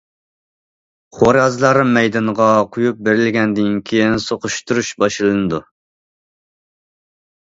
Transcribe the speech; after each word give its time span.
خورازلار 1.17 1.77
مەيدانغا 1.97 2.47
قويۇپ 2.77 3.03
بېرىلگەندىن 3.07 3.75
كېيىن 3.89 4.17
سوقۇشتۇرۇش 4.23 4.89
باشلىنىدۇ. 5.05 5.61